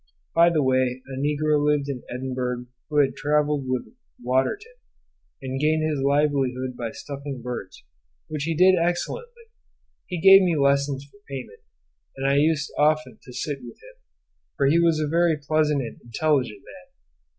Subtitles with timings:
[0.33, 3.93] By the way, a negro lived in Edinburgh, who had travelled with
[4.23, 4.73] Waterton,
[5.43, 7.83] and gained his livelihood by stuffing birds,
[8.27, 9.43] which he did excellently:
[10.07, 11.59] he gave me lessons for payment,
[12.17, 13.99] and I used often to sit with him,
[14.57, 16.93] for he was a very pleasant and intelligent man.